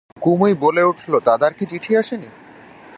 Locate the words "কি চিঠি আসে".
1.53-2.15